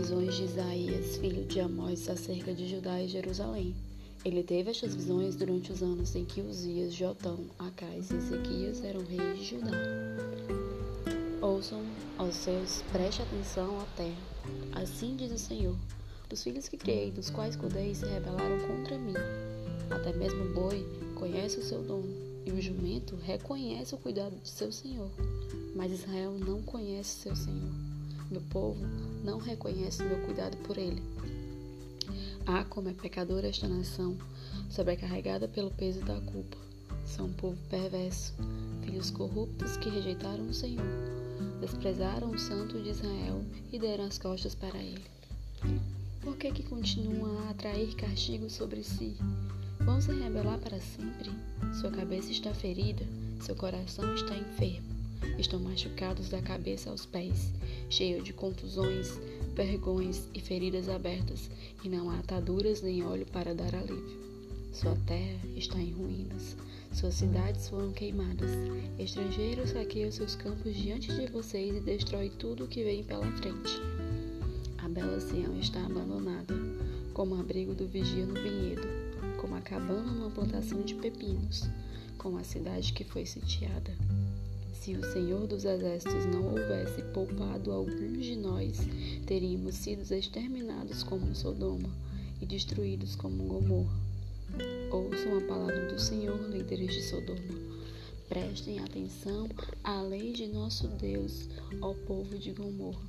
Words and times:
visões 0.00 0.34
de 0.34 0.44
Isaías, 0.44 1.16
filho 1.18 1.44
de 1.44 1.60
Amós, 1.60 2.08
acerca 2.08 2.54
de 2.54 2.66
Judá 2.66 3.02
e 3.02 3.06
Jerusalém. 3.06 3.74
Ele 4.24 4.42
teve 4.42 4.70
estas 4.70 4.94
visões 4.94 5.36
durante 5.36 5.70
os 5.70 5.82
anos 5.82 6.16
em 6.16 6.24
que 6.24 6.40
Uzias, 6.40 6.94
Jotão, 6.94 7.38
Acais 7.58 8.10
e 8.10 8.16
Ezequias 8.16 8.82
eram 8.82 9.04
reis 9.04 9.38
de 9.38 9.44
Judá. 9.44 9.70
Ouçam, 11.42 11.82
aos 12.16 12.34
seus, 12.34 12.82
preste 12.90 13.20
atenção 13.20 13.78
à 13.78 13.84
terra. 13.94 14.82
Assim 14.82 15.16
diz 15.16 15.30
o 15.32 15.38
Senhor: 15.38 15.76
Os 16.32 16.42
filhos 16.42 16.66
que 16.66 16.78
criei, 16.78 17.10
dos 17.10 17.28
quais 17.28 17.54
cuidei, 17.54 17.94
se 17.94 18.06
rebelaram 18.06 18.58
contra 18.66 18.98
mim. 18.98 19.14
Até 19.90 20.12
mesmo 20.14 20.44
o 20.44 20.54
boi 20.54 20.86
conhece 21.14 21.58
o 21.58 21.62
seu 21.62 21.82
dono, 21.82 22.12
e 22.46 22.50
o 22.52 22.60
jumento 22.60 23.16
reconhece 23.16 23.94
o 23.94 23.98
cuidado 23.98 24.34
de 24.42 24.48
seu 24.48 24.72
senhor. 24.72 25.10
Mas 25.76 25.92
Israel 25.92 26.32
não 26.32 26.62
conhece 26.62 27.22
seu 27.22 27.36
senhor. 27.36 27.89
Meu 28.30 28.42
povo 28.42 28.86
não 29.24 29.38
reconhece 29.38 30.04
meu 30.04 30.20
cuidado 30.20 30.56
por 30.58 30.78
ele. 30.78 31.02
Ah, 32.46 32.64
como 32.64 32.88
é 32.88 32.92
pecadora 32.92 33.48
esta 33.48 33.66
nação, 33.66 34.16
sobrecarregada 34.70 35.48
pelo 35.48 35.70
peso 35.70 36.00
da 36.00 36.20
culpa. 36.20 36.56
São 37.04 37.26
um 37.26 37.32
povo 37.32 37.58
perverso, 37.68 38.32
filhos 38.82 39.10
corruptos 39.10 39.76
que 39.78 39.90
rejeitaram 39.90 40.46
o 40.46 40.54
Senhor, 40.54 40.86
desprezaram 41.60 42.30
o 42.30 42.38
Santo 42.38 42.80
de 42.80 42.90
Israel 42.90 43.44
e 43.72 43.78
deram 43.78 44.04
as 44.04 44.16
costas 44.16 44.54
para 44.54 44.78
ele. 44.78 45.04
Por 46.20 46.36
que 46.36 46.52
que 46.52 46.62
continuam 46.62 47.48
a 47.48 47.50
atrair 47.50 47.94
castigo 47.96 48.48
sobre 48.48 48.84
si? 48.84 49.16
Vão 49.80 50.00
se 50.00 50.12
rebelar 50.12 50.58
para 50.58 50.80
sempre? 50.80 51.30
Sua 51.80 51.90
cabeça 51.90 52.30
está 52.30 52.54
ferida, 52.54 53.04
seu 53.40 53.56
coração 53.56 54.14
está 54.14 54.36
enfermo. 54.36 54.89
Estão 55.38 55.58
machucados 55.60 56.28
da 56.28 56.40
cabeça 56.40 56.90
aos 56.90 57.06
pés, 57.06 57.52
cheios 57.88 58.24
de 58.24 58.32
contusões, 58.32 59.18
vergões 59.54 60.28
e 60.34 60.40
feridas 60.40 60.88
abertas, 60.88 61.50
e 61.84 61.88
não 61.88 62.10
há 62.10 62.18
ataduras 62.18 62.82
nem 62.82 63.04
óleo 63.04 63.26
para 63.32 63.54
dar 63.54 63.74
alívio. 63.74 64.20
Sua 64.72 64.96
terra 65.06 65.40
está 65.56 65.78
em 65.78 65.92
ruínas, 65.92 66.56
suas 66.92 67.14
cidades 67.14 67.68
foram 67.68 67.92
queimadas. 67.92 68.50
Estrangeiros 68.98 69.70
saqueiam 69.70 70.10
seus 70.10 70.34
campos 70.34 70.74
diante 70.74 71.12
de 71.14 71.26
vocês 71.28 71.76
e 71.76 71.80
destrói 71.80 72.30
tudo 72.30 72.64
o 72.64 72.68
que 72.68 72.82
vem 72.82 73.04
pela 73.04 73.30
frente. 73.32 73.80
A 74.78 74.88
bela 74.88 75.20
Sião 75.20 75.56
está 75.58 75.84
abandonada, 75.84 76.54
como 77.14 77.38
abrigo 77.38 77.74
do 77.74 77.86
vigia 77.86 78.26
no 78.26 78.34
vinhedo, 78.34 78.86
como 79.40 79.54
a 79.54 79.60
cabana 79.60 80.10
numa 80.10 80.30
plantação 80.30 80.82
de 80.82 80.94
pepinos, 80.94 81.62
como 82.18 82.38
a 82.38 82.44
cidade 82.44 82.92
que 82.92 83.04
foi 83.04 83.24
sitiada. 83.24 83.96
Se 84.80 84.96
o 84.96 85.12
Senhor 85.12 85.46
dos 85.46 85.66
Exércitos 85.66 86.24
não 86.24 86.42
houvesse 86.42 87.02
poupado 87.12 87.70
alguns 87.70 88.24
de 88.24 88.34
nós, 88.34 88.78
teríamos 89.26 89.74
sido 89.74 90.10
exterminados 90.10 91.02
como 91.02 91.34
Sodoma 91.34 91.90
e 92.40 92.46
destruídos 92.46 93.14
como 93.14 93.44
Gomorra. 93.44 93.94
Ouçam 94.90 95.36
a 95.36 95.40
palavra 95.42 95.86
do 95.92 96.00
Senhor, 96.00 96.40
líderes 96.48 96.94
de 96.94 97.02
Sodoma. 97.02 97.60
Prestem 98.26 98.78
atenção 98.78 99.50
à 99.84 100.00
lei 100.00 100.32
de 100.32 100.46
nosso 100.46 100.88
Deus, 100.88 101.46
ó 101.82 101.92
povo 102.06 102.38
de 102.38 102.52
Gomorra. 102.52 103.04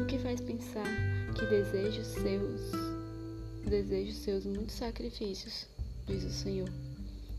O 0.00 0.06
que 0.06 0.16
faz 0.16 0.40
pensar 0.40 0.86
que 1.34 1.44
desejo 1.46 2.04
seus, 2.04 2.70
desejo 3.68 4.12
seus 4.12 4.44
muitos 4.44 4.76
sacrifícios, 4.76 5.66
diz 6.06 6.22
o 6.22 6.30
Senhor. 6.30 6.70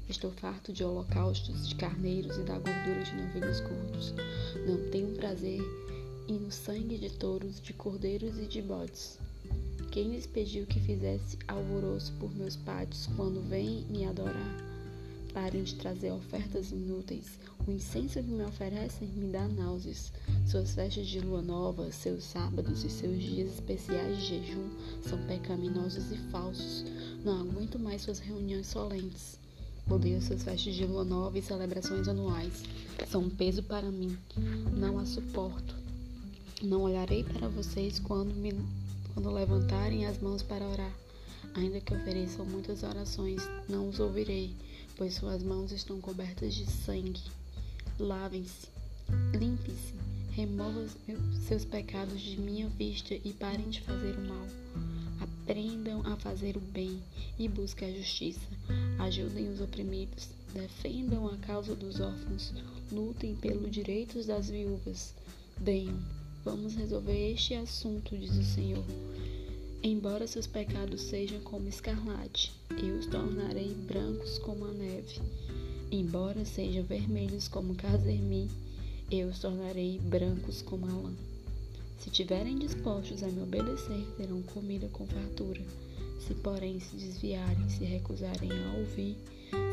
Estou 0.09 0.31
farto 0.31 0.72
de 0.72 0.86
holocaustos, 0.86 1.67
de 1.67 1.75
carneiros 1.75 2.38
e 2.38 2.44
da 2.44 2.58
gordura 2.58 3.03
de 3.03 3.13
novilhos 3.13 3.59
gordos. 3.59 4.14
Não 4.65 4.89
tenho 4.89 5.14
prazer 5.15 5.61
e 6.30 6.33
no 6.33 6.49
sangue 6.49 6.98
de 6.98 7.09
touros, 7.09 7.59
de 7.59 7.73
cordeiros 7.73 8.37
e 8.37 8.45
de 8.45 8.61
bodes. 8.61 9.20
Quem 9.92 10.11
lhes 10.11 10.26
pediu 10.26 10.65
que 10.65 10.80
fizesse 10.80 11.37
alvoroço 11.45 12.14
por 12.20 12.33
meus 12.36 12.55
pátios 12.55 13.08
quando 13.17 13.42
vêm 13.49 13.86
me 13.89 14.05
adorar? 14.05 14.55
Parem 15.33 15.64
de 15.64 15.76
trazer 15.76 16.11
ofertas 16.11 16.71
inúteis. 16.71 17.37
O 17.67 17.71
incenso 17.71 18.23
que 18.23 18.30
me 18.30 18.43
oferecem 18.43 19.09
me 19.09 19.30
dá 19.30 19.45
náuseas. 19.48 20.14
Suas 20.45 20.73
festas 20.73 21.05
de 21.05 21.20
lua 21.20 21.42
nova, 21.42 21.92
seus 21.92 22.23
sábados 22.23 22.83
e 22.86 22.89
seus 22.89 23.21
dias 23.21 23.55
especiais 23.55 24.17
de 24.17 24.26
jejum 24.26 24.70
são 25.02 25.21
pecaminosos 25.27 26.11
e 26.11 26.17
falsos. 26.32 26.86
Não 27.26 27.42
aguento 27.42 27.77
mais 27.77 28.03
suas 28.03 28.20
reuniões 28.20 28.67
solentes. 28.67 29.37
Odeio 29.89 30.21
suas 30.21 30.43
festas 30.43 30.75
de 30.75 30.86
lua 30.86 31.05
nova 31.05 31.37
e 31.39 31.42
celebrações 31.42 32.08
anuais. 32.08 32.64
São 33.09 33.21
um 33.21 33.30
peso 33.30 33.64
para 33.64 33.89
mim. 33.89 34.17
Não 34.77 34.99
as 34.99 35.09
suporto. 35.09 35.73
Não 36.61 36.81
olharei 36.81 37.23
para 37.23 37.48
vocês 37.48 37.97
quando 37.99 38.33
me 38.33 38.53
quando 39.14 39.31
levantarem 39.31 40.05
as 40.05 40.20
mãos 40.20 40.43
para 40.43 40.67
orar. 40.67 40.93
Ainda 41.55 41.80
que 41.80 41.93
ofereçam 41.93 42.45
muitas 42.45 42.83
orações, 42.83 43.42
não 43.67 43.89
os 43.89 43.99
ouvirei, 43.99 44.53
pois 44.95 45.15
suas 45.15 45.42
mãos 45.42 45.71
estão 45.71 45.99
cobertas 45.99 46.53
de 46.53 46.70
sangue. 46.70 47.21
Lavem-se, 47.97 48.67
limpem-se, 49.33 49.95
removam 50.37 50.86
seus 51.48 51.65
pecados 51.65 52.21
de 52.21 52.39
minha 52.39 52.70
vista 52.70 53.15
e 53.15 53.33
parem 53.33 53.71
de 53.71 53.81
fazer 53.81 54.15
o 54.15 54.21
mal. 54.21 54.45
Aprendam 55.20 56.05
a 56.05 56.15
fazer 56.15 56.55
o 56.55 56.59
bem 56.59 57.02
e 57.39 57.48
busquem 57.48 57.89
a 57.89 57.98
justiça. 57.98 58.47
Ajudem 58.99 59.49
os 59.49 59.59
oprimidos, 59.59 60.30
defendam 60.53 61.27
a 61.27 61.37
causa 61.37 61.76
dos 61.76 61.99
órfãos, 61.99 62.53
lutem 62.92 63.36
pelos 63.36 63.71
direitos 63.71 64.27
das 64.27 64.47
viúvas. 64.47 65.15
Venham, 65.59 65.97
vamos 66.45 66.76
resolver 66.76 67.31
este 67.31 67.55
assunto, 67.55 68.15
diz 68.15 68.37
o 68.37 68.43
Senhor. 68.43 68.86
Embora 69.81 70.27
seus 70.27 70.45
pecados 70.45 71.02
sejam 71.02 71.39
como 71.39 71.67
escarlate, 71.67 72.53
eu 72.77 72.99
os 72.99 73.08
tornarei 73.08 73.73
brancos 73.73 74.37
como 74.37 74.65
a 74.65 74.71
neve. 74.71 75.20
Embora 75.92 76.45
sejam 76.45 76.83
vermelhos 76.83 77.47
como 77.47 77.73
carmim, 77.73 78.47
eu 79.10 79.30
os 79.30 79.40
tornarei 79.40 80.00
brancos 80.00 80.62
como 80.62 80.86
a 80.86 80.90
lã. 80.90 81.14
Se 81.98 82.10
tiverem 82.10 82.58
dispostos 82.58 83.23
a 83.23 83.28
me 83.28 83.42
obedecer, 83.42 84.06
terão 84.18 84.42
comida 84.44 84.88
com 84.90 85.08
fartura. 85.08 85.62
Se, 86.20 86.34
porém, 86.36 86.80
se 86.80 86.95
desviarem, 86.98 87.70
se 87.70 87.86
recusarem 87.86 88.52
a 88.52 88.78
ouvir, 88.78 89.18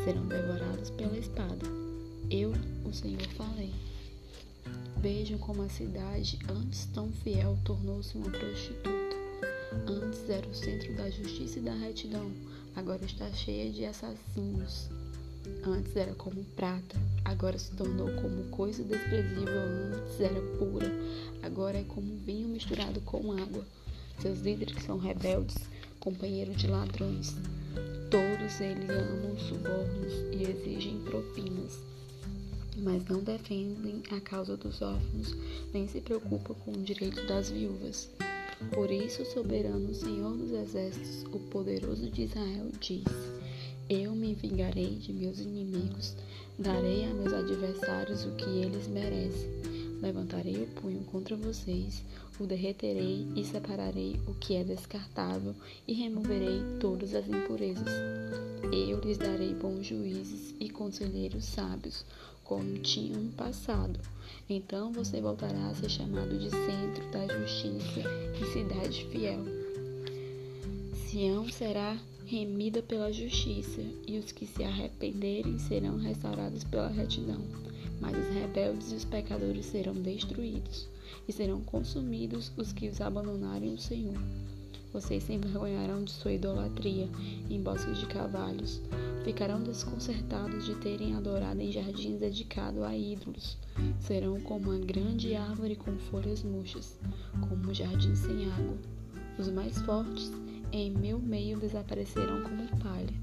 serão 0.05 0.27
devorados 0.27 0.91
pela 0.91 1.19
espada. 1.19 1.67
Eu, 2.31 2.53
o 2.85 2.93
Senhor, 2.93 3.27
falei. 3.37 3.73
Vejam 4.99 5.39
como 5.39 5.63
a 5.63 5.69
cidade, 5.69 6.39
antes 6.49 6.87
tão 6.87 7.11
fiel, 7.11 7.59
tornou-se 7.65 8.17
uma 8.17 8.31
prostituta. 8.31 9.17
Antes 9.87 10.31
era 10.31 10.47
o 10.47 10.55
centro 10.55 10.95
da 10.95 11.11
justiça 11.11 11.59
e 11.59 11.63
da 11.63 11.75
retidão, 11.75 12.31
agora 12.77 13.05
está 13.05 13.31
cheia 13.33 13.71
de 13.71 13.85
assassinos. 13.85 14.89
Antes 15.67 15.97
era 15.97 16.15
como 16.15 16.45
prata, 16.57 16.97
agora 17.25 17.59
se 17.59 17.71
tornou 17.73 18.11
como 18.21 18.45
coisa 18.51 18.83
desprezível. 18.85 19.61
Antes 19.95 20.21
era 20.21 20.41
pura, 20.59 20.91
agora 21.43 21.79
é 21.79 21.85
como 21.85 22.17
vinho 22.19 22.49
misturado 22.49 23.01
com 23.03 23.33
água. 23.33 23.65
Seus 24.21 24.41
líderes 24.41 24.83
são 24.85 24.99
rebeldes, 24.99 25.57
companheiros 26.01 26.57
de 26.57 26.67
ladrões. 26.67 27.35
Todos 28.11 28.61
eles 28.61 28.91
amam 28.91 29.39
subornos 29.39 30.13
e 30.33 30.45
exigem 30.45 31.01
propinas, 31.01 31.79
mas 32.77 33.05
não 33.07 33.21
defendem 33.21 34.03
a 34.11 34.21
causa 34.21 34.57
dos 34.57 34.83
órfãos, 34.83 35.35
nem 35.73 35.89
se 35.89 36.01
preocupam 36.01 36.55
com 36.55 36.73
o 36.73 36.83
direito 36.83 37.27
das 37.27 37.51
viúvas. 37.51 38.09
Por 38.73 38.91
isso, 38.91 39.23
o 39.23 39.27
soberano 39.27 39.93
Senhor 39.95 40.37
dos 40.37 40.53
Exércitos, 40.53 41.25
o 41.33 41.39
poderoso 41.39 42.09
de 42.11 42.23
Israel, 42.23 42.71
diz: 42.81 43.05
Eu 43.89 44.15
me 44.15 44.35
vingarei 44.35 44.97
de 44.97 45.13
meus 45.13 45.41
inimigos, 45.41 46.17
darei 46.59 47.05
a 47.05 47.13
meus 47.13 47.35
adversários 47.35 48.25
o 48.25 48.31
que 48.31 48.49
eles 48.49 48.89
merecem. 48.89 49.51
Levantarei 50.01 50.63
o 50.63 50.67
punho 50.81 51.05
contra 51.05 51.37
vocês, 51.37 52.03
o 52.41 52.47
derreterei 52.47 53.27
e 53.37 53.45
separarei 53.45 54.19
o 54.27 54.35
que 54.35 54.55
é 54.55 54.65
descartável 54.65 55.55
e 55.87 55.93
removerei 55.93 56.63
todas 56.81 57.15
as 57.15 57.29
impurezas. 57.29 57.87
Eu 58.73 59.01
lhes 59.01 59.19
darei 59.19 59.53
bons 59.53 59.85
juízes 59.85 60.55
e 60.59 60.71
conselheiros 60.71 61.45
sábios, 61.45 62.07
como 62.43 62.79
tinham 62.79 63.29
passado. 63.37 64.01
Então 64.49 64.95
você 64.95 65.21
voltará 65.21 65.69
a 65.69 65.75
ser 65.75 65.91
chamado 65.91 66.39
de 66.39 66.49
centro 66.49 67.11
da 67.13 67.27
justiça 67.27 68.01
e 68.41 68.53
cidade 68.53 69.05
fiel. 69.11 69.45
Sião 71.07 71.47
será 71.51 71.99
remida 72.27 72.83
pela 72.83 73.13
justiça, 73.13 73.83
e 74.07 74.19
os 74.19 74.33
que 74.33 74.47
se 74.47 74.65
arrependerem 74.65 75.59
serão 75.59 75.99
restaurados 75.99 76.65
pela 76.65 76.89
retidão. 76.89 77.41
Mas 78.01 78.17
os 78.17 78.35
rebeldes 78.35 78.93
e 78.93 78.95
os 78.95 79.05
pecadores 79.05 79.67
serão 79.67 79.95
destruídos 79.95 80.89
e 81.29 81.33
serão 81.33 81.61
consumidos 81.61 82.51
os 82.57 82.73
que 82.73 82.89
os 82.89 83.01
abandonarem 83.01 83.75
o 83.75 83.79
Senhor. 83.79 84.19
Vocês 84.93 85.25
se 85.25 85.33
envergonharão 85.33 86.05
de 86.05 86.13
sua 86.13 86.33
idolatria 86.33 87.09
em 87.51 87.61
bosques 87.61 87.99
de 87.99 88.07
cavalos. 88.07 88.81
Ficarão 89.25 89.61
desconcertados 89.61 90.65
de 90.65 90.77
terem 90.77 91.17
adorado 91.17 91.61
em 91.61 91.73
jardins 91.73 92.21
dedicados 92.21 92.83
a 92.83 92.97
ídolos. 92.97 93.59
Serão 93.99 94.41
como 94.41 94.71
uma 94.71 94.79
grande 94.79 95.35
árvore 95.35 95.75
com 95.75 95.99
folhas 95.99 96.45
murchas, 96.45 96.97
como 97.49 97.71
um 97.71 97.75
jardim 97.75 98.15
sem 98.15 98.49
água. 98.53 98.79
Os 99.37 99.49
mais 99.49 99.81
fortes 99.81 100.31
em 100.73 100.91
meu 100.91 101.19
meio 101.19 101.59
desaparecerão 101.59 102.43
como 102.43 102.69
palha. 102.83 103.15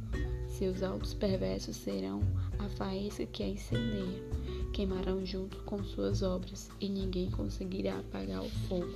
Seus 0.47 0.83
altos 0.83 1.13
perversos 1.13 1.75
serão 1.75 2.21
a 2.59 2.69
faísca 2.69 3.25
que 3.25 3.43
a 3.43 3.47
incendeia. 3.47 4.23
Queimarão 4.73 5.25
junto 5.25 5.57
com 5.63 5.83
suas 5.83 6.21
obras, 6.21 6.69
e 6.79 6.87
ninguém 6.87 7.29
conseguirá 7.31 7.99
apagar 7.99 8.41
o 8.41 8.49
fogo. 8.67 8.91